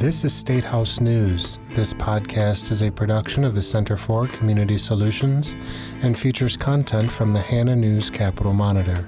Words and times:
This 0.00 0.24
is 0.24 0.32
State 0.32 0.64
House 0.64 0.98
News. 0.98 1.58
This 1.72 1.92
podcast 1.92 2.70
is 2.70 2.82
a 2.82 2.90
production 2.90 3.44
of 3.44 3.54
the 3.54 3.60
Center 3.60 3.98
for 3.98 4.26
Community 4.26 4.78
Solutions 4.78 5.54
and 6.00 6.18
features 6.18 6.56
content 6.56 7.12
from 7.12 7.32
the 7.32 7.42
Hannah 7.42 7.76
News 7.76 8.08
Capital 8.08 8.54
Monitor. 8.54 9.06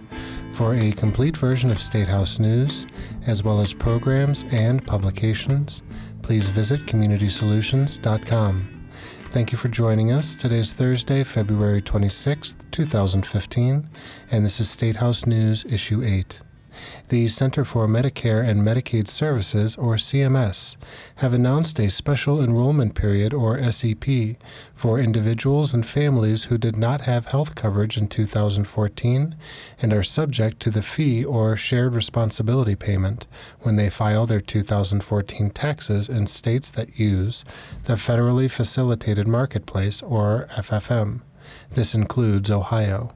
For 0.52 0.74
a 0.74 0.92
complete 0.92 1.34
version 1.34 1.70
of 1.70 1.80
State 1.80 2.08
House 2.08 2.38
News, 2.38 2.84
as 3.26 3.42
well 3.42 3.58
as 3.58 3.72
programs 3.72 4.44
and 4.50 4.86
publications, 4.86 5.82
please 6.20 6.50
visit 6.50 6.84
communitysolutions.com. 6.84 8.88
Thank 9.30 9.50
you 9.50 9.56
for 9.56 9.68
joining 9.68 10.12
us. 10.12 10.34
Today 10.34 10.58
is 10.58 10.74
Thursday, 10.74 11.24
February 11.24 11.80
26th, 11.80 12.70
2015, 12.70 13.88
and 14.30 14.44
this 14.44 14.60
is 14.60 14.68
State 14.68 14.96
House 14.96 15.24
News, 15.24 15.64
Issue 15.64 16.04
8. 16.04 16.42
The 17.08 17.28
Center 17.28 17.64
for 17.64 17.86
Medicare 17.86 18.46
and 18.48 18.62
Medicaid 18.62 19.08
Services, 19.08 19.76
or 19.76 19.96
CMS, 19.96 20.76
have 21.16 21.34
announced 21.34 21.78
a 21.78 21.90
special 21.90 22.42
enrollment 22.42 22.94
period, 22.94 23.34
or 23.34 23.70
SEP, 23.70 24.36
for 24.74 24.98
individuals 24.98 25.72
and 25.74 25.86
families 25.86 26.44
who 26.44 26.58
did 26.58 26.76
not 26.76 27.02
have 27.02 27.26
health 27.26 27.54
coverage 27.54 27.96
in 27.96 28.08
2014 28.08 29.36
and 29.80 29.92
are 29.92 30.02
subject 30.02 30.60
to 30.60 30.70
the 30.70 30.82
fee 30.82 31.24
or 31.24 31.56
shared 31.56 31.94
responsibility 31.94 32.76
payment 32.76 33.26
when 33.60 33.76
they 33.76 33.90
file 33.90 34.26
their 34.26 34.40
2014 34.40 35.50
taxes 35.50 36.08
in 36.08 36.26
states 36.26 36.70
that 36.70 36.98
use 36.98 37.44
the 37.84 37.94
Federally 37.94 38.50
Facilitated 38.50 39.26
Marketplace, 39.26 40.02
or 40.02 40.48
FFM. 40.56 41.20
This 41.70 41.94
includes 41.94 42.50
Ohio. 42.50 43.14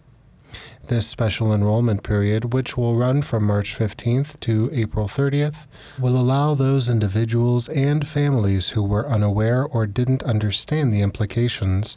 This 0.89 1.09
special 1.09 1.53
enrollment 1.53 2.05
period, 2.05 2.53
which 2.53 2.77
will 2.77 2.95
run 2.95 3.23
from 3.23 3.45
March 3.45 3.77
15th 3.77 4.39
to 4.41 4.71
April 4.73 5.09
30th, 5.09 5.67
will 5.99 6.17
allow 6.17 6.55
those 6.55 6.89
individuals 6.89 7.69
and 7.69 8.07
families 8.07 8.71
who 8.71 8.85
were 8.85 9.09
unaware 9.09 9.65
or 9.65 9.87
didn't 9.87 10.23
understand 10.23 10.93
the 10.93 11.03
implications 11.03 11.97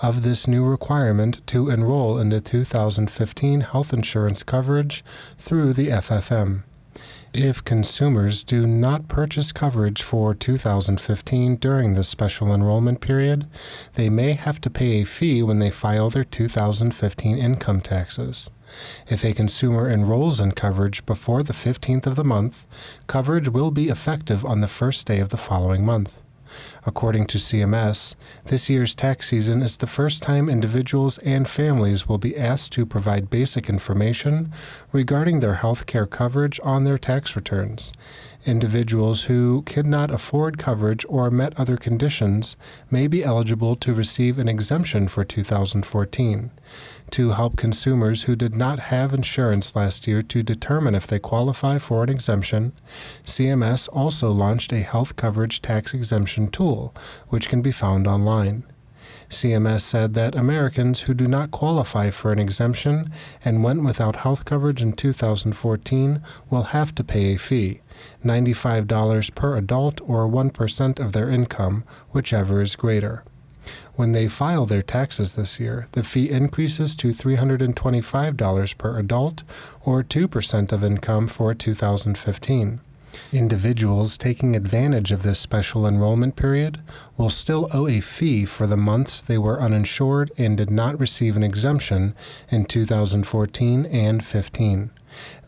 of 0.00 0.22
this 0.22 0.48
new 0.48 0.64
requirement 0.64 1.46
to 1.48 1.68
enroll 1.68 2.18
in 2.18 2.30
the 2.30 2.40
2015 2.40 3.60
health 3.60 3.92
insurance 3.92 4.42
coverage 4.42 5.04
through 5.36 5.74
the 5.74 5.88
FFM. 5.88 6.62
If 7.32 7.62
consumers 7.62 8.42
do 8.42 8.66
not 8.66 9.06
purchase 9.06 9.52
coverage 9.52 10.02
for 10.02 10.34
2015 10.34 11.56
during 11.56 11.94
the 11.94 12.02
special 12.02 12.52
enrollment 12.52 13.00
period, 13.00 13.46
they 13.94 14.10
may 14.10 14.32
have 14.32 14.60
to 14.62 14.68
pay 14.68 15.00
a 15.00 15.06
fee 15.06 15.40
when 15.40 15.60
they 15.60 15.70
file 15.70 16.10
their 16.10 16.24
2015 16.24 17.38
income 17.38 17.82
taxes. 17.82 18.50
If 19.06 19.24
a 19.24 19.32
consumer 19.32 19.88
enrolls 19.88 20.40
in 20.40 20.52
coverage 20.52 21.06
before 21.06 21.44
the 21.44 21.52
15th 21.52 22.08
of 22.08 22.16
the 22.16 22.24
month, 22.24 22.66
coverage 23.06 23.48
will 23.48 23.70
be 23.70 23.90
effective 23.90 24.44
on 24.44 24.60
the 24.60 24.66
first 24.66 25.06
day 25.06 25.20
of 25.20 25.28
the 25.28 25.36
following 25.36 25.84
month. 25.84 26.22
According 26.86 27.26
to 27.26 27.38
CMS, 27.38 28.14
this 28.46 28.70
year's 28.70 28.94
tax 28.94 29.28
season 29.28 29.62
is 29.62 29.76
the 29.76 29.86
first 29.86 30.22
time 30.22 30.48
individuals 30.48 31.18
and 31.18 31.46
families 31.46 32.08
will 32.08 32.18
be 32.18 32.36
asked 32.36 32.72
to 32.72 32.86
provide 32.86 33.28
basic 33.28 33.68
information 33.68 34.52
regarding 34.90 35.40
their 35.40 35.54
health 35.54 35.86
care 35.86 36.06
coverage 36.06 36.58
on 36.64 36.84
their 36.84 36.98
tax 36.98 37.36
returns. 37.36 37.92
Individuals 38.46 39.24
who 39.24 39.60
could 39.62 39.84
not 39.84 40.10
afford 40.10 40.56
coverage 40.56 41.04
or 41.10 41.30
met 41.30 41.52
other 41.58 41.76
conditions 41.76 42.56
may 42.90 43.06
be 43.06 43.22
eligible 43.22 43.74
to 43.74 43.92
receive 43.92 44.38
an 44.38 44.48
exemption 44.48 45.08
for 45.08 45.24
2014. 45.24 46.50
To 47.10 47.30
help 47.30 47.56
consumers 47.58 48.22
who 48.22 48.36
did 48.36 48.54
not 48.54 48.78
have 48.78 49.12
insurance 49.12 49.76
last 49.76 50.06
year 50.06 50.22
to 50.22 50.42
determine 50.42 50.94
if 50.94 51.06
they 51.06 51.18
qualify 51.18 51.76
for 51.76 52.02
an 52.02 52.08
exemption, 52.08 52.72
CMS 53.24 53.90
also 53.92 54.30
launched 54.30 54.72
a 54.72 54.80
health 54.80 55.16
coverage 55.16 55.60
tax 55.60 55.92
exemption 55.92 56.48
tool, 56.48 56.69
which 57.28 57.48
can 57.48 57.62
be 57.62 57.72
found 57.72 58.06
online. 58.06 58.64
CMS 59.28 59.82
said 59.82 60.14
that 60.14 60.34
Americans 60.34 61.02
who 61.02 61.14
do 61.14 61.28
not 61.28 61.52
qualify 61.52 62.10
for 62.10 62.32
an 62.32 62.40
exemption 62.40 63.12
and 63.44 63.62
went 63.62 63.84
without 63.84 64.16
health 64.16 64.44
coverage 64.44 64.82
in 64.82 64.92
2014 64.92 66.22
will 66.50 66.62
have 66.64 66.92
to 66.96 67.04
pay 67.04 67.34
a 67.34 67.38
fee 67.38 67.80
$95 68.24 69.34
per 69.34 69.56
adult 69.56 70.00
or 70.00 70.26
1% 70.26 70.98
of 70.98 71.12
their 71.12 71.30
income, 71.30 71.84
whichever 72.10 72.60
is 72.60 72.74
greater. 72.74 73.22
When 73.94 74.12
they 74.12 74.26
file 74.26 74.66
their 74.66 74.82
taxes 74.82 75.34
this 75.34 75.60
year, 75.60 75.86
the 75.92 76.02
fee 76.02 76.30
increases 76.30 76.96
to 76.96 77.08
$325 77.08 78.78
per 78.78 78.98
adult 78.98 79.42
or 79.84 80.02
2% 80.02 80.72
of 80.72 80.82
income 80.82 81.28
for 81.28 81.54
2015. 81.54 82.80
Individuals 83.32 84.18
taking 84.18 84.56
advantage 84.56 85.12
of 85.12 85.22
this 85.22 85.38
special 85.38 85.86
enrollment 85.86 86.36
period 86.36 86.80
will 87.16 87.28
still 87.28 87.68
owe 87.72 87.86
a 87.86 88.00
fee 88.00 88.44
for 88.44 88.66
the 88.66 88.76
months 88.76 89.20
they 89.20 89.38
were 89.38 89.60
uninsured 89.60 90.30
and 90.36 90.56
did 90.56 90.70
not 90.70 90.98
receive 90.98 91.36
an 91.36 91.42
exemption 91.42 92.14
in 92.50 92.64
2014 92.64 93.86
and 93.86 94.24
15. 94.24 94.90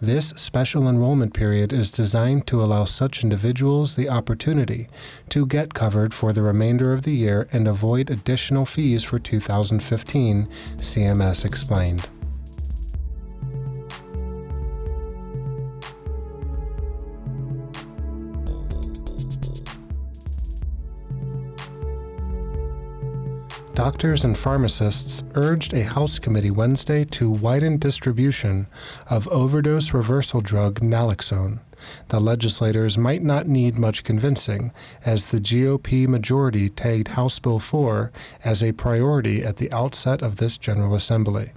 This 0.00 0.28
special 0.30 0.88
enrollment 0.88 1.34
period 1.34 1.72
is 1.72 1.90
designed 1.90 2.46
to 2.48 2.62
allow 2.62 2.84
such 2.84 3.22
individuals 3.22 3.94
the 3.94 4.08
opportunity 4.08 4.88
to 5.28 5.46
get 5.46 5.74
covered 5.74 6.12
for 6.12 6.32
the 6.32 6.42
remainder 6.42 6.92
of 6.92 7.02
the 7.02 7.12
year 7.12 7.48
and 7.52 7.68
avoid 7.68 8.10
additional 8.10 8.66
fees 8.66 9.04
for 9.04 9.18
2015, 9.18 10.48
CMS 10.78 11.44
explained. 11.44 12.08
Doctors 23.82 24.22
and 24.22 24.38
pharmacists 24.38 25.24
urged 25.34 25.74
a 25.74 25.82
House 25.82 26.20
committee 26.20 26.52
Wednesday 26.52 27.04
to 27.06 27.28
widen 27.28 27.78
distribution 27.78 28.68
of 29.10 29.26
overdose 29.26 29.92
reversal 29.92 30.40
drug 30.40 30.78
naloxone. 30.78 31.58
The 32.06 32.20
legislators 32.20 32.96
might 32.96 33.24
not 33.24 33.48
need 33.48 33.76
much 33.76 34.04
convincing, 34.04 34.72
as 35.04 35.26
the 35.26 35.40
GOP 35.40 36.06
majority 36.06 36.68
tagged 36.68 37.08
House 37.08 37.40
Bill 37.40 37.58
4 37.58 38.12
as 38.44 38.62
a 38.62 38.70
priority 38.70 39.42
at 39.42 39.56
the 39.56 39.72
outset 39.72 40.22
of 40.22 40.36
this 40.36 40.58
General 40.58 40.94
Assembly. 40.94 41.50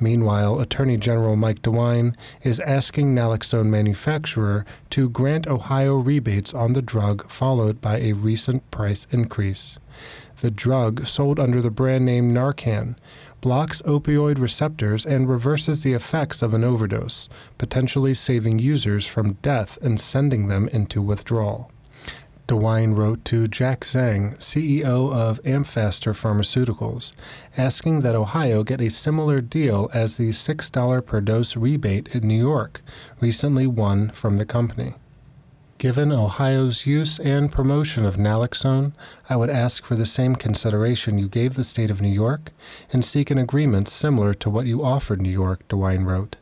Meanwhile, 0.00 0.58
Attorney 0.58 0.96
General 0.96 1.36
Mike 1.36 1.62
DeWine 1.62 2.16
is 2.42 2.58
asking 2.58 3.14
naloxone 3.14 3.66
manufacturer 3.66 4.66
to 4.90 5.08
grant 5.08 5.46
Ohio 5.46 5.94
rebates 5.94 6.52
on 6.52 6.72
the 6.72 6.82
drug, 6.82 7.30
followed 7.30 7.80
by 7.80 7.98
a 7.98 8.14
recent 8.14 8.68
price 8.72 9.06
increase. 9.12 9.78
The 10.42 10.50
drug, 10.50 11.06
sold 11.06 11.38
under 11.38 11.62
the 11.62 11.70
brand 11.70 12.04
name 12.04 12.34
Narcan, 12.34 12.96
blocks 13.40 13.80
opioid 13.82 14.40
receptors 14.40 15.06
and 15.06 15.28
reverses 15.28 15.84
the 15.84 15.92
effects 15.92 16.42
of 16.42 16.52
an 16.52 16.64
overdose, 16.64 17.28
potentially 17.58 18.12
saving 18.12 18.58
users 18.58 19.06
from 19.06 19.34
death 19.34 19.78
and 19.80 20.00
sending 20.00 20.48
them 20.48 20.66
into 20.66 21.00
withdrawal. 21.00 21.70
DeWine 22.48 22.96
wrote 22.96 23.24
to 23.26 23.46
Jack 23.46 23.82
Zhang, 23.82 24.36
CEO 24.38 25.12
of 25.12 25.40
Amphastar 25.44 26.12
Pharmaceuticals, 26.12 27.12
asking 27.56 28.00
that 28.00 28.16
Ohio 28.16 28.64
get 28.64 28.80
a 28.80 28.90
similar 28.90 29.40
deal 29.40 29.88
as 29.94 30.16
the 30.16 30.30
$6 30.30 31.06
per 31.06 31.20
dose 31.20 31.56
rebate 31.56 32.08
in 32.08 32.26
New 32.26 32.34
York, 32.34 32.82
recently 33.20 33.68
won 33.68 34.10
from 34.10 34.38
the 34.38 34.44
company. 34.44 34.94
Given 35.82 36.12
Ohio's 36.12 36.86
use 36.86 37.18
and 37.18 37.50
promotion 37.50 38.04
of 38.04 38.16
naloxone, 38.16 38.92
I 39.28 39.34
would 39.34 39.50
ask 39.50 39.84
for 39.84 39.96
the 39.96 40.06
same 40.06 40.36
consideration 40.36 41.18
you 41.18 41.28
gave 41.28 41.54
the 41.54 41.64
state 41.64 41.90
of 41.90 42.00
New 42.00 42.06
York 42.06 42.52
and 42.92 43.04
seek 43.04 43.32
an 43.32 43.38
agreement 43.38 43.88
similar 43.88 44.32
to 44.32 44.48
what 44.48 44.66
you 44.66 44.84
offered 44.84 45.20
New 45.20 45.28
York, 45.28 45.66
DeWine 45.66 46.06
wrote. 46.06 46.36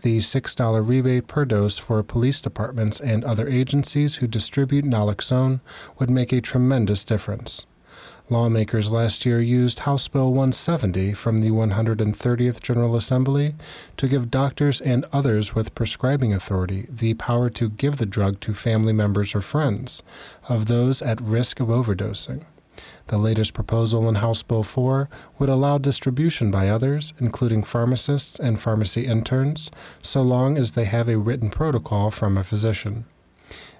The 0.00 0.20
$6 0.20 0.88
rebate 0.88 1.26
per 1.26 1.44
dose 1.44 1.78
for 1.78 2.02
police 2.02 2.40
departments 2.40 2.98
and 2.98 3.22
other 3.22 3.46
agencies 3.46 4.14
who 4.14 4.26
distribute 4.26 4.86
naloxone 4.86 5.60
would 5.98 6.08
make 6.08 6.32
a 6.32 6.40
tremendous 6.40 7.04
difference. 7.04 7.66
Lawmakers 8.28 8.90
last 8.90 9.24
year 9.24 9.40
used 9.40 9.80
House 9.80 10.08
Bill 10.08 10.30
170 10.30 11.12
from 11.12 11.42
the 11.42 11.50
130th 11.50 12.60
General 12.60 12.96
Assembly 12.96 13.54
to 13.96 14.08
give 14.08 14.32
doctors 14.32 14.80
and 14.80 15.04
others 15.12 15.54
with 15.54 15.76
prescribing 15.76 16.34
authority 16.34 16.88
the 16.90 17.14
power 17.14 17.48
to 17.50 17.68
give 17.68 17.98
the 17.98 18.04
drug 18.06 18.40
to 18.40 18.52
family 18.52 18.92
members 18.92 19.32
or 19.32 19.40
friends 19.40 20.02
of 20.48 20.66
those 20.66 21.02
at 21.02 21.20
risk 21.20 21.60
of 21.60 21.68
overdosing. 21.68 22.44
The 23.06 23.16
latest 23.16 23.54
proposal 23.54 24.08
in 24.08 24.16
House 24.16 24.42
Bill 24.42 24.64
4 24.64 25.08
would 25.38 25.48
allow 25.48 25.78
distribution 25.78 26.50
by 26.50 26.68
others, 26.68 27.14
including 27.20 27.62
pharmacists 27.62 28.40
and 28.40 28.60
pharmacy 28.60 29.06
interns, 29.06 29.70
so 30.02 30.22
long 30.22 30.58
as 30.58 30.72
they 30.72 30.86
have 30.86 31.08
a 31.08 31.16
written 31.16 31.48
protocol 31.48 32.10
from 32.10 32.36
a 32.36 32.42
physician. 32.42 33.04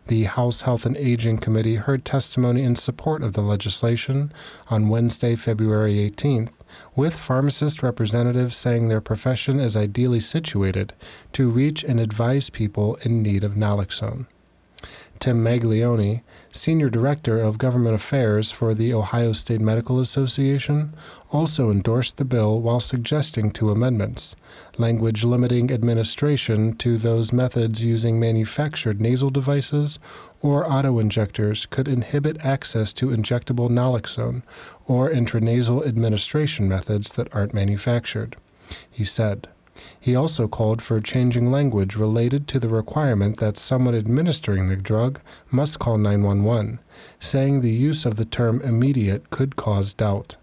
The 0.09 0.25
House 0.25 0.61
Health 0.61 0.87
and 0.87 0.97
Aging 0.97 1.39
Committee 1.39 1.77
heard 1.77 2.05
testimony 2.05 2.63
in 2.63 2.77
support 2.77 3.25
of 3.25 3.33
the 3.33 3.43
legislation 3.43 4.33
on 4.69 4.89
Wednesday, 4.89 5.35
February 5.35 5.95
18th, 5.95 6.53
with 6.95 7.19
pharmacist 7.19 7.83
representatives 7.83 8.57
saying 8.57 8.87
their 8.87 9.01
profession 9.01 9.59
is 9.59 9.77
ideally 9.77 10.21
situated 10.21 10.93
to 11.33 11.51
reach 11.51 11.83
and 11.83 11.99
advise 11.99 12.51
people 12.51 12.95
in 13.03 13.21
need 13.21 13.43
of 13.43 13.55
naloxone. 13.55 14.27
Tim 15.27 15.43
Maglione, 15.43 16.23
Senior 16.53 16.89
Director 16.89 17.41
of 17.41 17.59
Government 17.59 17.97
Affairs 17.97 18.53
for 18.53 18.75
the 18.75 18.95
Ohio 18.95 19.33
State 19.33 19.61
Medical 19.61 19.99
Association, 19.99 20.95
also 21.33 21.69
endorsed 21.69 22.19
the 22.19 22.25
bill 22.25 22.61
while 22.61 22.79
suggesting 22.79 23.51
two 23.51 23.73
amendments 23.73 24.37
language 24.79 25.25
limiting 25.25 25.73
administration 25.73 26.77
to 26.77 26.97
those 26.97 27.33
methods 27.33 27.83
using 27.83 28.21
manufactured 28.21 29.01
nasal 29.01 29.31
devices 29.31 29.99
or 30.43 30.65
autoinjectors 30.65 31.69
could 31.71 31.89
inhibit 31.89 32.37
access 32.45 32.93
to 32.93 33.09
injectable 33.09 33.69
naloxone 33.69 34.45
or 34.87 35.11
intranasal 35.11 35.85
administration 35.85 36.69
methods 36.69 37.15
that 37.15 37.35
aren't 37.35 37.53
manufactured. 37.53 38.37
He 38.89 39.03
said, 39.03 39.49
he 39.99 40.15
also 40.15 40.49
called 40.49 40.81
for 40.81 41.01
changing 41.01 41.51
language 41.51 41.97
related 41.97 42.47
to 42.49 42.59
the 42.59 42.69
requirement 42.69 43.39
that 43.39 43.57
someone 43.57 43.95
administering 43.95 44.69
the 44.69 44.77
drug 44.77 45.21
must 45.51 45.79
call 45.79 45.99
911, 45.99 46.79
saying 47.19 47.61
the 47.61 47.71
use 47.71 48.07
of 48.07 48.17
the 48.17 48.25
term 48.25 48.61
immediate 48.63 49.31
could 49.31 49.57
cause 49.57 49.95
doubt. 49.95 50.37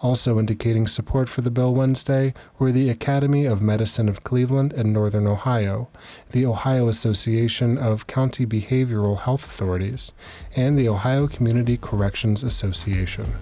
Also 0.00 0.38
indicating 0.38 0.86
support 0.86 1.28
for 1.28 1.40
the 1.40 1.50
bill 1.50 1.74
Wednesday 1.74 2.32
were 2.58 2.70
the 2.70 2.88
Academy 2.88 3.46
of 3.46 3.60
Medicine 3.60 4.08
of 4.08 4.22
Cleveland 4.22 4.72
and 4.72 4.92
Northern 4.92 5.26
Ohio, 5.26 5.88
the 6.30 6.46
Ohio 6.46 6.86
Association 6.86 7.76
of 7.76 8.06
County 8.06 8.46
Behavioral 8.46 9.22
Health 9.22 9.44
Authorities, 9.44 10.12
and 10.54 10.78
the 10.78 10.88
Ohio 10.88 11.26
Community 11.26 11.76
Corrections 11.76 12.44
Association. 12.44 13.34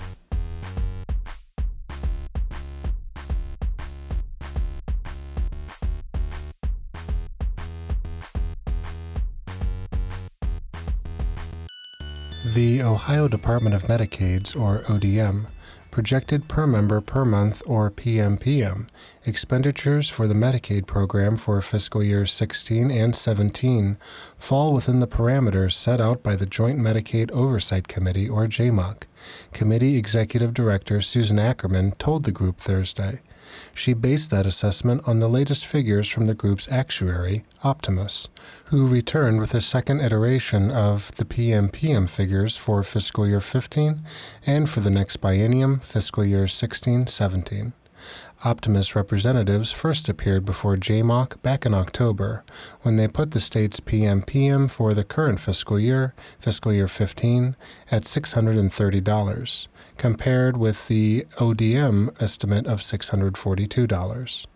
Ohio 12.97 13.29
Department 13.29 13.75
of 13.75 13.83
Medicaid's, 13.89 14.55
or 14.55 14.81
ODM, 14.85 15.49
projected 15.91 16.49
per 16.49 16.67
member 16.67 17.03
per 17.03 17.27
month, 17.27 17.63
or 17.67 17.91
PMPM, 17.91 18.89
expenditures 19.27 20.09
for 20.09 20.27
the 20.27 20.35
Medicaid 20.35 20.87
program 20.87 21.37
for 21.37 21.61
fiscal 21.61 22.03
years 22.03 22.33
16 22.33 22.91
and 22.91 23.15
17 23.15 23.99
fall 24.39 24.73
within 24.73 25.01
the 25.01 25.07
parameters 25.07 25.75
set 25.75 26.01
out 26.01 26.23
by 26.23 26.35
the 26.35 26.47
Joint 26.47 26.79
Medicaid 26.79 27.31
Oversight 27.33 27.87
Committee, 27.87 28.31
or 28.31 28.47
JMOC. 28.47 29.03
Committee 29.53 29.99
Executive 29.99 30.55
Director 30.55 31.03
Susan 31.03 31.39
Ackerman 31.39 31.93
told 31.99 32.25
the 32.25 32.33
group 32.33 32.57
Thursday. 32.57 33.21
She 33.75 33.95
based 33.95 34.31
that 34.31 34.47
assessment 34.47 35.03
on 35.07 35.19
the 35.19 35.29
latest 35.29 35.67
figures 35.67 36.09
from 36.09 36.27
the 36.27 36.35
group's 36.35 36.69
actuary, 36.71 37.45
Optumas, 37.63 38.29
who 38.67 38.87
returned 38.87 39.41
with 39.41 39.55
a 39.55 39.61
second 39.61 40.01
iteration 40.01 40.71
of 40.71 41.13
the 41.17 41.25
PMPM 41.25 42.09
figures 42.09 42.57
for 42.57 42.83
fiscal 42.83 43.27
year 43.27 43.41
15 43.41 44.05
and 44.47 44.69
for 44.69 44.81
the 44.81 44.91
next 44.91 45.21
biennium, 45.21 45.83
fiscal 45.83 46.25
year 46.25 46.47
16 46.47 47.07
17. 47.07 47.73
Optumas 48.47 48.95
representatives 48.95 49.73
first 49.73 50.09
appeared 50.09 50.45
before 50.45 50.77
JMOC 50.77 51.43
back 51.43 51.67
in 51.67 51.75
October, 51.75 52.45
when 52.83 52.95
they 52.95 53.09
put 53.09 53.33
the 53.33 53.41
state's 53.41 53.81
PMPM 53.81 54.71
for 54.71 54.95
the 54.95 55.03
current 55.03 55.41
fiscal 55.41 55.81
year, 55.81 56.15
fiscal 56.39 56.73
year 56.73 56.87
15, 56.87 57.57
at 57.91 58.05
$630, 58.05 59.69
compared 59.99 60.57
with 60.57 60.87
the 60.87 61.27
ODM 61.39 62.23
estimate 62.23 62.69
of 62.69 62.79
$642. 62.79 64.47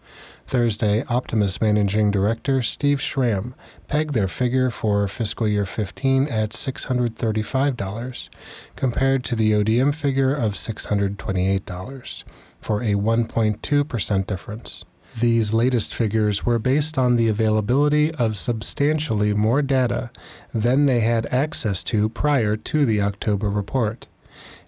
Thursday, 0.47 1.03
Optumas 1.03 1.61
Managing 1.61 2.13
Director 2.13 2.63
Steve 2.63 3.01
Schramm 3.01 3.57
pegged 3.89 4.15
their 4.15 4.29
figure 4.29 4.71
for 4.71 5.09
fiscal 5.09 5.49
year 5.49 5.67
15 5.67 6.29
at 6.29 6.51
$635, 6.51 8.29
compared 8.77 9.25
to 9.25 9.35
the 9.35 9.51
ODM 9.51 9.93
figure 9.93 10.33
of 10.33 10.55
$628, 10.55 12.25
for 12.61 12.83
a 12.83 12.95
1.2% 12.95 14.27
difference. 14.27 14.85
These 15.19 15.53
latest 15.53 15.93
figures 15.93 16.47
were 16.47 16.59
based 16.59 16.97
on 16.97 17.17
the 17.17 17.29
availability 17.29 18.15
of 18.15 18.37
substantially 18.37 19.35
more 19.35 19.61
data 19.61 20.11
than 20.55 20.87
they 20.87 21.01
had 21.01 21.27
access 21.27 21.83
to 21.85 22.09
prior 22.09 22.57
to 22.57 22.85
the 22.85 23.01
October 23.01 23.51
report. 23.51 24.07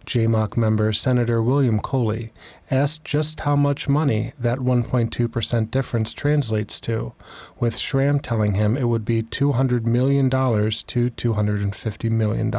JMOC 0.04 0.56
member 0.56 0.92
Senator 0.92 1.40
William 1.40 1.78
Coley 1.78 2.32
asked 2.72 3.04
just 3.04 3.40
how 3.40 3.54
much 3.54 3.88
money 3.88 4.32
that 4.36 4.58
1.2% 4.58 5.70
difference 5.70 6.12
translates 6.12 6.80
to, 6.80 7.12
with 7.60 7.78
Schramm 7.78 8.18
telling 8.18 8.54
him 8.54 8.76
it 8.76 8.88
would 8.88 9.04
be 9.04 9.22
$200 9.22 9.84
million 9.86 10.28
to 10.28 11.10
$250 11.10 12.10
million. 12.10 12.50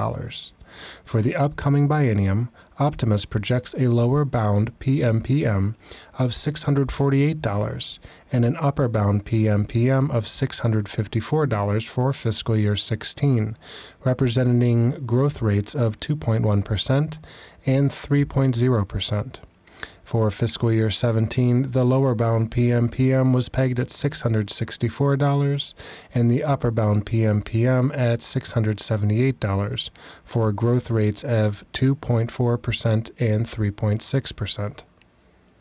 For 1.04 1.22
the 1.22 1.36
upcoming 1.36 1.88
biennium, 1.88 2.50
Optumas 2.80 3.30
projects 3.30 3.76
a 3.78 3.88
lower 3.88 4.26
bound 4.26 4.78
PMPM 4.80 5.76
of 6.18 6.32
$648 6.32 8.00
and 8.32 8.46
an 8.46 8.58
upper 8.58 8.88
bound 8.88 9.26
PMPM 9.26 10.10
of 10.10 10.26
$654 10.26 11.88
for 11.88 12.14
fiscal 12.14 12.58
year 12.58 12.76
16, 12.76 13.58
representing 14.04 15.06
growth 15.06 15.42
rates 15.42 15.76
of 15.76 16.00
2.1% 16.00 17.20
and 17.66 17.90
3.0%. 17.92 19.40
For 20.14 20.30
fiscal 20.30 20.72
year 20.72 20.92
17, 20.92 21.72
the 21.72 21.84
lower 21.84 22.14
bound 22.14 22.52
PMPM 22.52 23.34
was 23.34 23.50
pegged 23.50 23.80
at 23.80 23.88
$664 23.88 25.74
and 26.14 26.30
the 26.30 26.44
upper 26.44 26.70
bound 26.70 27.08
PMPM 27.08 27.90
at 27.98 28.20
$678 28.20 29.90
for 30.24 30.52
growth 30.52 30.92
rates 30.92 31.24
of 31.24 31.66
2.4% 31.74 33.10
and 33.18 33.46
3.6%. 33.48 34.84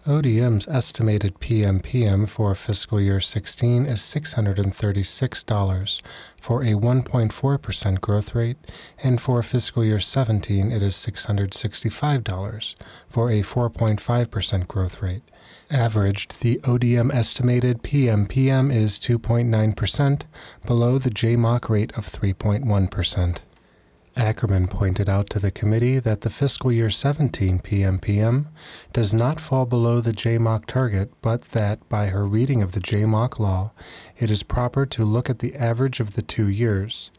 ODM's 0.04 0.66
estimated 0.66 1.38
PMPM 1.38 2.28
for 2.28 2.56
fiscal 2.56 3.00
year 3.00 3.20
16 3.20 3.86
is 3.86 4.00
$636 4.00 6.02
for 6.40 6.64
a 6.64 6.72
1.4% 6.72 8.00
growth 8.00 8.34
rate, 8.34 8.56
and 9.04 9.20
for 9.20 9.40
fiscal 9.44 9.84
year 9.84 10.00
17 10.00 10.72
it 10.72 10.82
is 10.82 10.94
$665 10.94 12.74
for 13.08 13.30
a 13.30 13.42
4.5% 13.42 14.66
growth 14.66 15.00
rate. 15.00 15.22
Averaged, 15.70 16.42
the 16.42 16.58
ODM 16.64 17.14
estimated 17.14 17.84
PMPM 17.84 18.74
is 18.74 18.98
2.9%, 18.98 20.22
below 20.66 20.98
the 20.98 21.10
JMOC 21.10 21.68
rate 21.68 21.92
of 21.96 22.08
3.1%. 22.08 23.42
Ackerman 24.16 24.68
pointed 24.68 25.08
out 25.08 25.30
to 25.30 25.38
the 25.38 25.50
committee 25.50 25.98
that 25.98 26.20
the 26.20 26.28
fiscal 26.28 26.70
year 26.70 26.90
17 26.90 27.60
PMPM 27.60 28.46
does 28.92 29.14
not 29.14 29.40
fall 29.40 29.64
below 29.64 30.00
the 30.00 30.12
JMOC 30.12 30.66
target, 30.66 31.10
but 31.22 31.42
that, 31.52 31.88
by 31.88 32.08
her 32.08 32.26
reading 32.26 32.62
of 32.62 32.72
the 32.72 32.80
JMOC 32.80 33.38
law, 33.38 33.72
it 34.18 34.30
is 34.30 34.42
proper 34.42 34.84
to 34.84 35.04
look 35.06 35.30
at 35.30 35.38
the 35.38 35.54
average 35.56 35.98
of 35.98 36.12
the 36.12 36.22
two 36.22 36.46
years. 36.46 37.10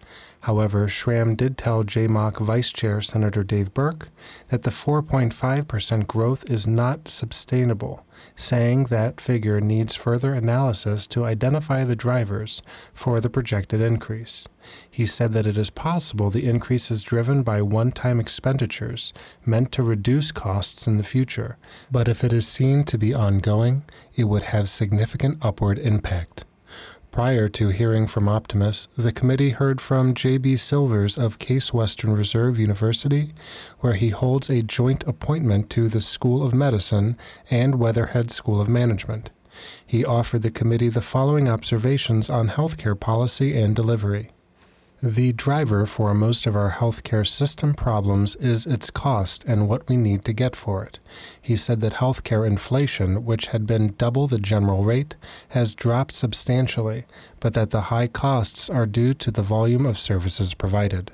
However, 0.41 0.87
Schramm 0.87 1.35
did 1.35 1.57
tell 1.57 1.83
JMOC 1.83 2.39
Vice 2.39 2.71
Chair 2.71 3.01
Senator 3.01 3.43
Dave 3.43 3.73
Burke 3.73 4.09
that 4.49 4.61
the 4.63 4.69
4.5% 4.69 6.05
growth 6.05 6.49
is 6.49 6.67
not 6.67 7.07
sustainable, 7.07 8.05
saying 8.35 8.85
that 8.85 9.21
figure 9.21 9.59
needs 9.61 9.95
further 9.95 10.33
analysis 10.33 11.07
to 11.07 11.25
identify 11.25 11.83
the 11.83 11.95
drivers 11.95 12.61
for 12.93 13.19
the 13.19 13.29
projected 13.29 13.81
increase. 13.81 14.47
He 14.89 15.05
said 15.05 15.33
that 15.33 15.45
it 15.45 15.57
is 15.57 15.69
possible 15.69 16.29
the 16.29 16.47
increase 16.47 16.89
is 16.89 17.03
driven 17.03 17.43
by 17.43 17.61
one 17.61 17.91
time 17.91 18.19
expenditures 18.19 19.13
meant 19.45 19.71
to 19.73 19.83
reduce 19.83 20.31
costs 20.31 20.87
in 20.87 20.97
the 20.97 21.03
future, 21.03 21.57
but 21.91 22.07
if 22.07 22.23
it 22.23 22.33
is 22.33 22.47
seen 22.47 22.83
to 22.85 22.97
be 22.97 23.13
ongoing, 23.13 23.83
it 24.15 24.25
would 24.25 24.43
have 24.43 24.69
significant 24.69 25.37
upward 25.41 25.77
impact. 25.79 26.45
Prior 27.13 27.47
to 27.47 27.67
hearing 27.67 28.07
from 28.07 28.25
Optumas, 28.25 28.87
the 28.97 29.11
committee 29.11 29.51
heard 29.51 29.79
from 29.79 30.15
J.B. 30.15 30.55
Silvers 30.55 31.15
of 31.15 31.37
Case 31.37 31.71
Western 31.71 32.11
Reserve 32.13 32.57
University, 32.57 33.33
where 33.81 33.93
he 33.93 34.09
holds 34.09 34.49
a 34.49 34.63
joint 34.63 35.03
appointment 35.03 35.69
to 35.69 35.87
the 35.87 36.01
School 36.01 36.43
of 36.43 36.55
Medicine 36.55 37.15
and 37.51 37.75
Weatherhead 37.75 38.31
School 38.31 38.59
of 38.59 38.67
Management. 38.67 39.29
He 39.85 40.03
offered 40.03 40.41
the 40.41 40.49
committee 40.49 40.89
the 40.89 41.01
following 41.01 41.47
observations 41.47 42.31
on 42.31 42.49
healthcare 42.49 42.99
policy 42.99 43.55
and 43.55 43.75
delivery. 43.75 44.31
The 45.05 45.33
driver 45.33 45.85
for 45.85 46.13
most 46.13 46.47
of 46.47 46.55
our 46.55 46.71
healthcare 46.71 47.27
system 47.27 47.73
problems 47.73 48.37
is 48.37 48.65
its 48.65 48.89
cost 48.89 49.43
and 49.45 49.67
what 49.67 49.89
we 49.89 49.97
need 49.97 50.23
to 50.23 50.31
get 50.31 50.55
for 50.55 50.81
it. 50.85 50.99
He 51.41 51.57
said 51.57 51.81
that 51.81 51.95
healthcare 51.95 52.47
inflation, 52.47 53.25
which 53.25 53.47
had 53.47 53.67
been 53.67 53.95
double 53.97 54.27
the 54.27 54.37
general 54.37 54.85
rate, 54.85 55.17
has 55.49 55.75
dropped 55.75 56.13
substantially, 56.13 57.03
but 57.41 57.53
that 57.53 57.71
the 57.71 57.91
high 57.91 58.07
costs 58.07 58.69
are 58.69 58.85
due 58.85 59.13
to 59.15 59.29
the 59.29 59.41
volume 59.41 59.85
of 59.85 59.97
services 59.97 60.53
provided. 60.53 61.11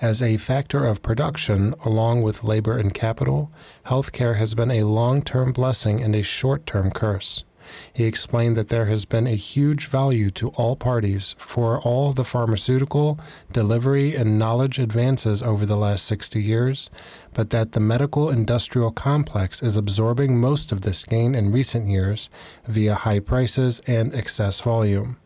As 0.00 0.22
a 0.22 0.38
factor 0.38 0.86
of 0.86 1.02
production, 1.02 1.74
along 1.84 2.22
with 2.22 2.42
labor 2.42 2.78
and 2.78 2.94
capital, 2.94 3.52
healthcare 3.84 4.38
has 4.38 4.54
been 4.54 4.70
a 4.70 4.84
long 4.84 5.20
term 5.20 5.52
blessing 5.52 6.02
and 6.02 6.16
a 6.16 6.22
short 6.22 6.64
term 6.64 6.90
curse. 6.90 7.44
He 7.92 8.04
explained 8.04 8.56
that 8.56 8.68
there 8.68 8.86
has 8.86 9.04
been 9.04 9.26
a 9.26 9.34
huge 9.34 9.86
value 9.86 10.30
to 10.32 10.48
all 10.50 10.76
parties 10.76 11.34
for 11.38 11.80
all 11.80 12.12
the 12.12 12.24
pharmaceutical, 12.24 13.18
delivery, 13.52 14.14
and 14.14 14.38
knowledge 14.38 14.78
advances 14.78 15.42
over 15.42 15.66
the 15.66 15.76
last 15.76 16.06
60 16.06 16.42
years, 16.42 16.90
but 17.34 17.50
that 17.50 17.72
the 17.72 17.80
medical 17.80 18.30
industrial 18.30 18.90
complex 18.90 19.62
is 19.62 19.76
absorbing 19.76 20.40
most 20.40 20.72
of 20.72 20.82
this 20.82 21.04
gain 21.04 21.34
in 21.34 21.52
recent 21.52 21.86
years 21.86 22.30
via 22.66 22.94
high 22.94 23.20
prices 23.20 23.80
and 23.86 24.14
excess 24.14 24.60
volume. 24.60 25.16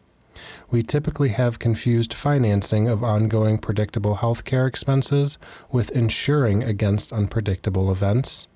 We 0.71 0.83
typically 0.83 1.29
have 1.31 1.59
confused 1.59 2.13
financing 2.13 2.89
of 2.89 3.05
ongoing 3.05 3.59
predictable 3.59 4.17
healthcare 4.17 4.67
expenses 4.67 5.39
with 5.71 5.93
insuring 5.93 6.65
against 6.65 7.13
unpredictable 7.13 7.91
events. 7.91 8.49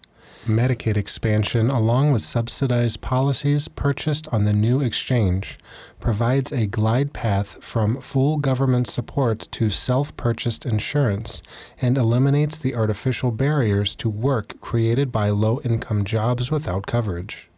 Medicaid 0.49 0.97
expansion, 0.97 1.71
along 1.71 2.11
with 2.11 2.23
subsidized 2.23 3.01
policies 3.01 3.69
purchased 3.69 4.27
on 4.29 4.45
the 4.45 4.53
new 4.53 4.81
exchange, 4.81 5.59
provides 6.01 6.51
a 6.53 6.67
glide 6.67 7.13
path 7.13 7.63
from 7.63 8.01
full 8.01 8.39
government 8.39 8.87
support 8.87 9.47
to 9.53 9.71
self 9.71 10.17
purchased 10.17 10.65
insurance 10.65 11.43
and 11.81 11.97
eliminates 11.97 12.59
the 12.59 12.75
artificial 12.75 13.31
barriers 13.31 13.95
to 13.97 14.09
work 14.09 14.61
created 14.61 15.13
by 15.13 15.29
low 15.29 15.61
income 15.61 16.05
jobs 16.05 16.51
without 16.51 16.87
coverage. 16.87 17.51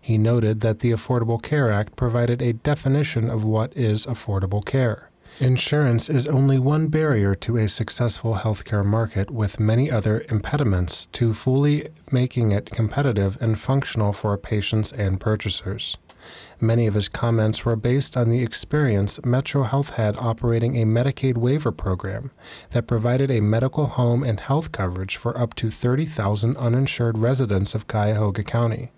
He 0.00 0.16
noted 0.16 0.60
that 0.60 0.78
the 0.78 0.92
Affordable 0.92 1.42
Care 1.42 1.72
Act 1.72 1.96
provided 1.96 2.40
a 2.40 2.52
definition 2.52 3.28
of 3.28 3.44
what 3.44 3.76
is 3.76 4.06
affordable 4.06 4.64
care. 4.64 5.10
Insurance 5.40 6.08
is 6.08 6.26
only 6.28 6.58
one 6.58 6.88
barrier 6.88 7.34
to 7.34 7.58
a 7.58 7.68
successful 7.68 8.36
healthcare 8.36 8.84
market, 8.84 9.30
with 9.30 9.60
many 9.60 9.90
other 9.90 10.24
impediments 10.30 11.08
to 11.12 11.34
fully 11.34 11.90
making 12.10 12.52
it 12.52 12.70
competitive 12.70 13.36
and 13.38 13.58
functional 13.58 14.14
for 14.14 14.38
patients 14.38 14.92
and 14.92 15.20
purchasers. 15.20 15.98
Many 16.58 16.86
of 16.86 16.94
his 16.94 17.10
comments 17.10 17.66
were 17.66 17.76
based 17.76 18.16
on 18.16 18.30
the 18.30 18.42
experience 18.42 19.22
Metro 19.26 19.64
Health 19.64 19.90
had 19.90 20.16
operating 20.16 20.80
a 20.80 20.86
Medicaid 20.86 21.36
waiver 21.36 21.70
program 21.70 22.30
that 22.70 22.86
provided 22.86 23.30
a 23.30 23.40
medical 23.40 23.84
home 23.84 24.24
and 24.24 24.40
health 24.40 24.72
coverage 24.72 25.16
for 25.16 25.38
up 25.38 25.52
to 25.56 25.68
30,000 25.68 26.56
uninsured 26.56 27.18
residents 27.18 27.74
of 27.74 27.86
Cuyahoga 27.86 28.42
County 28.42 28.90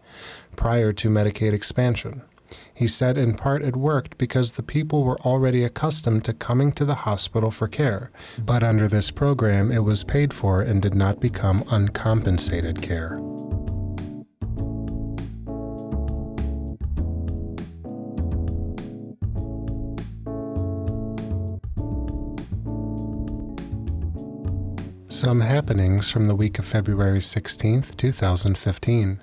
prior 0.55 0.93
to 0.93 1.09
Medicaid 1.09 1.53
expansion. 1.53 2.23
He 2.73 2.87
said 2.87 3.19
in 3.19 3.35
part 3.35 3.63
it 3.63 3.77
worked 3.77 4.19
because 4.19 4.53
the 4.53 4.63
people 4.63 5.05
were 5.05 5.19
already 5.21 5.65
accustomed 5.65 6.25
to 6.25 6.33
coming 6.33 6.73
to 6.73 6.85
the 6.85 6.95
hospital 7.07 7.51
for 7.51 7.69
care, 7.69 8.11
but 8.39 8.63
under 8.63 8.89
this 8.89 9.11
program 9.11 9.71
it 9.71 9.85
was 9.85 10.05
paid 10.05 10.33
for 10.33 10.63
and 10.63 10.81
did 10.81 10.95
not 10.95 11.21
become 11.21 11.65
uncompensated 11.71 12.81
care. 12.83 13.21
Some 25.11 25.41
happenings 25.41 26.09
from 26.09 26.27
the 26.27 26.37
week 26.37 26.61
of 26.61 26.65
February 26.65 27.21
16, 27.21 27.83
2015. 27.97 29.21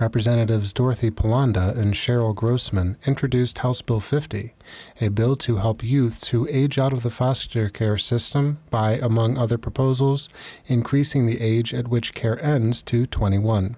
Representatives 0.00 0.72
Dorothy 0.72 1.10
Pelanda 1.10 1.76
and 1.76 1.94
Cheryl 1.94 2.34
Grossman 2.34 2.96
introduced 3.06 3.58
House 3.58 3.82
Bill 3.82 4.00
50, 4.00 4.54
a 5.00 5.08
bill 5.08 5.36
to 5.36 5.56
help 5.56 5.82
youths 5.82 6.28
who 6.28 6.48
age 6.50 6.78
out 6.78 6.92
of 6.92 7.02
the 7.02 7.10
foster 7.10 7.68
care 7.68 7.96
system 7.96 8.58
by, 8.70 8.92
among 8.92 9.38
other 9.38 9.58
proposals, 9.58 10.28
increasing 10.66 11.26
the 11.26 11.40
age 11.40 11.72
at 11.72 11.88
which 11.88 12.14
care 12.14 12.42
ends 12.44 12.82
to 12.82 13.06
21. 13.06 13.76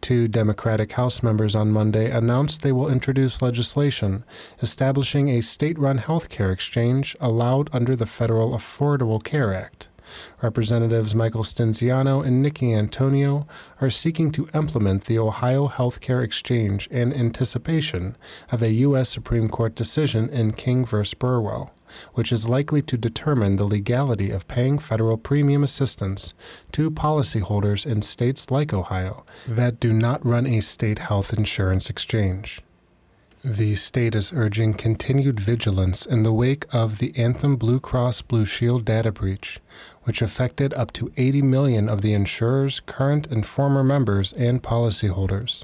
Two 0.00 0.28
Democratic 0.28 0.92
House 0.92 1.22
members 1.22 1.54
on 1.54 1.72
Monday 1.72 2.10
announced 2.10 2.62
they 2.62 2.72
will 2.72 2.88
introduce 2.88 3.42
legislation 3.42 4.24
establishing 4.62 5.28
a 5.28 5.42
state 5.42 5.78
run 5.78 5.98
health 5.98 6.28
care 6.28 6.52
exchange 6.52 7.16
allowed 7.20 7.68
under 7.72 7.96
the 7.96 8.06
Federal 8.06 8.52
Affordable 8.52 9.22
Care 9.22 9.52
Act. 9.52 9.88
Representatives 10.42 11.14
Michael 11.14 11.42
Stinziano 11.42 12.24
and 12.24 12.44
Nickie 12.44 12.76
Antonio 12.76 13.46
are 13.80 13.90
seeking 13.90 14.30
to 14.32 14.48
implement 14.54 15.04
the 15.04 15.18
Ohio 15.18 15.68
Healthcare 15.68 16.22
Exchange 16.22 16.86
in 16.88 17.12
anticipation 17.12 18.16
of 18.50 18.62
a 18.62 18.72
U.S. 18.72 19.08
Supreme 19.08 19.48
Court 19.48 19.74
decision 19.74 20.28
in 20.28 20.52
King 20.52 20.86
v. 20.86 21.02
Burwell, 21.18 21.74
which 22.14 22.32
is 22.32 22.48
likely 22.48 22.82
to 22.82 22.96
determine 22.96 23.56
the 23.56 23.64
legality 23.64 24.30
of 24.30 24.48
paying 24.48 24.78
federal 24.78 25.16
premium 25.16 25.64
assistance 25.64 26.34
to 26.72 26.90
policyholders 26.90 27.86
in 27.86 28.02
states 28.02 28.50
like 28.50 28.72
Ohio 28.72 29.24
that 29.46 29.80
do 29.80 29.92
not 29.92 30.24
run 30.24 30.46
a 30.46 30.60
state 30.60 30.98
health 30.98 31.32
insurance 31.32 31.90
exchange. 31.90 32.60
The 33.44 33.76
state 33.76 34.16
is 34.16 34.32
urging 34.32 34.74
continued 34.74 35.38
vigilance 35.38 36.04
in 36.04 36.24
the 36.24 36.32
wake 36.32 36.66
of 36.72 36.98
the 36.98 37.16
Anthem 37.16 37.54
Blue 37.54 37.78
Cross 37.78 38.22
Blue 38.22 38.44
Shield 38.44 38.84
data 38.84 39.12
breach, 39.12 39.60
which 40.02 40.20
affected 40.20 40.74
up 40.74 40.92
to 40.94 41.12
80 41.16 41.42
million 41.42 41.88
of 41.88 42.02
the 42.02 42.14
insurer's 42.14 42.80
current 42.80 43.28
and 43.28 43.46
former 43.46 43.84
members 43.84 44.32
and 44.32 44.60
policyholders. 44.60 45.62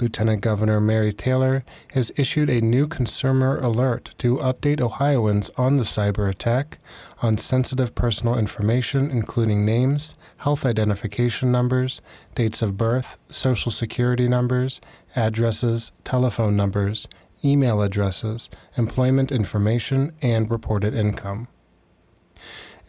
Lieutenant 0.00 0.42
Governor 0.42 0.80
Mary 0.80 1.12
Taylor 1.12 1.64
has 1.92 2.12
issued 2.16 2.50
a 2.50 2.60
new 2.60 2.86
consumer 2.86 3.58
alert 3.58 4.14
to 4.18 4.36
update 4.36 4.80
Ohioans 4.80 5.50
on 5.56 5.78
the 5.78 5.84
cyber 5.84 6.28
attack 6.28 6.78
on 7.22 7.38
sensitive 7.38 7.94
personal 7.94 8.36
information, 8.36 9.10
including 9.10 9.64
names, 9.64 10.14
health 10.38 10.66
identification 10.66 11.50
numbers, 11.50 12.02
dates 12.34 12.60
of 12.60 12.76
birth, 12.76 13.18
social 13.30 13.72
security 13.72 14.28
numbers, 14.28 14.80
addresses, 15.14 15.92
telephone 16.04 16.54
numbers, 16.54 17.08
email 17.42 17.80
addresses, 17.80 18.50
employment 18.76 19.32
information, 19.32 20.12
and 20.20 20.50
reported 20.50 20.94
income 20.94 21.48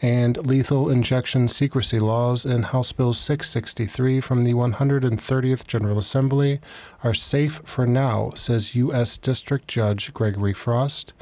and 0.01 0.45
lethal 0.45 0.89
injection 0.89 1.47
secrecy 1.47 1.97
laws 1.97 2.45
in 2.45 2.63
House 2.63 2.91
Bill 2.91 3.13
663 3.13 4.19
from 4.19 4.43
the 4.43 4.53
130th 4.53 5.65
General 5.65 5.97
Assembly 5.97 6.59
are 7.03 7.13
safe 7.13 7.61
for 7.65 7.87
now, 7.87 8.31
says 8.35 8.75
U.S. 8.75 9.17
District 9.17 9.67
Judge 9.67 10.13
Gregory 10.13 10.53
Frost, 10.53 11.13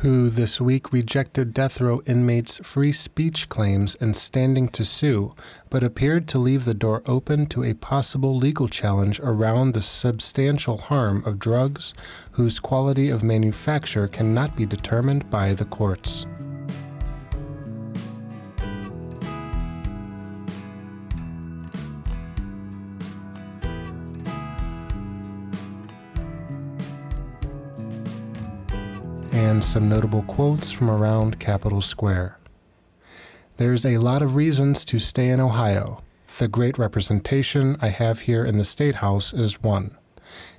who 0.00 0.28
this 0.28 0.60
week 0.60 0.92
rejected 0.92 1.54
death 1.54 1.80
row 1.80 2.02
inmates' 2.06 2.58
free 2.58 2.92
speech 2.92 3.48
claims 3.48 3.94
and 4.00 4.16
standing 4.16 4.68
to 4.68 4.84
sue, 4.84 5.34
but 5.70 5.84
appeared 5.84 6.26
to 6.28 6.38
leave 6.38 6.64
the 6.64 6.74
door 6.74 7.02
open 7.06 7.46
to 7.46 7.62
a 7.62 7.74
possible 7.74 8.36
legal 8.36 8.66
challenge 8.66 9.20
around 9.20 9.72
the 9.72 9.82
substantial 9.82 10.78
harm 10.78 11.24
of 11.24 11.38
drugs 11.38 11.94
whose 12.32 12.58
quality 12.58 13.08
of 13.08 13.22
manufacture 13.22 14.08
cannot 14.08 14.56
be 14.56 14.66
determined 14.66 15.30
by 15.30 15.54
the 15.54 15.64
courts. 15.64 16.26
And 29.56 29.64
some 29.64 29.88
notable 29.88 30.22
quotes 30.24 30.70
from 30.70 30.90
around 30.90 31.40
Capitol 31.40 31.80
Square. 31.80 32.38
There's 33.56 33.86
a 33.86 33.96
lot 33.96 34.20
of 34.20 34.36
reasons 34.36 34.84
to 34.84 35.00
stay 35.00 35.30
in 35.30 35.40
Ohio. 35.40 36.02
The 36.36 36.46
great 36.46 36.76
representation 36.76 37.78
I 37.80 37.88
have 37.88 38.20
here 38.20 38.44
in 38.44 38.58
the 38.58 38.66
State 38.66 38.96
House 38.96 39.32
is 39.32 39.62
one. 39.62 39.96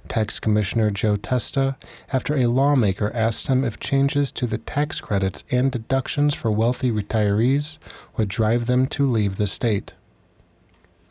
Tax 0.07 0.39
Commissioner 0.39 0.89
Joe 0.89 1.15
Testa, 1.15 1.77
after 2.11 2.35
a 2.35 2.47
lawmaker 2.47 3.11
asked 3.13 3.45
him 3.45 3.63
if 3.63 3.79
changes 3.79 4.31
to 4.31 4.47
the 4.47 4.57
tax 4.57 4.99
credits 4.99 5.43
and 5.51 5.71
deductions 5.71 6.33
for 6.33 6.49
wealthy 6.49 6.89
retirees 6.89 7.77
would 8.15 8.29
drive 8.29 8.65
them 8.65 8.87
to 8.87 9.07
leave 9.07 9.37
the 9.37 9.45
state. 9.45 9.93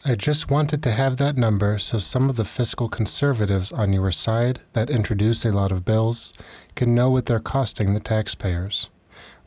I 0.09 0.15
just 0.15 0.53
wanted 0.53 0.85
to 0.85 0.93
have 0.93 1.17
that 1.17 1.37
number 1.37 1.81
so 1.81 1.99
some 1.99 2.31
of 2.31 2.37
the 2.37 2.45
fiscal 2.45 2.89
conservatives 2.89 3.73
on 3.73 3.93
your 3.93 4.13
side 4.13 4.61
that 4.73 4.89
introduce 4.89 5.45
a 5.45 5.51
lot 5.51 5.73
of 5.73 5.85
bills 5.85 6.33
can 6.77 6.95
know 6.95 7.11
what 7.11 7.27
they're 7.27 7.41
costing 7.41 7.93
the 7.93 7.99
taxpayers. 7.99 8.89